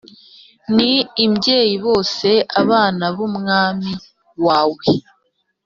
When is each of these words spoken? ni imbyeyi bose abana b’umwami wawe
ni 0.75 0.91
imbyeyi 1.25 1.75
bose 1.85 2.29
abana 2.61 3.05
b’umwami 3.15 3.91
wawe 4.45 4.83